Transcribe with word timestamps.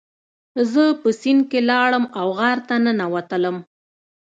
زه 0.71 0.83
په 1.01 1.09
سیند 1.21 1.41
کې 1.51 1.59
لاړم 1.69 2.05
او 2.19 2.27
غار 2.37 2.57
ته 2.67 2.75
ننوتلم. 2.83 3.57